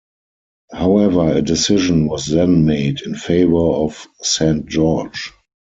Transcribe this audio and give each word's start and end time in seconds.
However, 0.73 1.31
a 1.31 1.43
decision 1.43 2.07
was 2.07 2.25
then 2.25 2.65
made 2.65 3.01
in 3.03 3.13
favor 3.13 3.59
of 3.59 4.07
Saint 4.23 4.65
George. 4.65 5.31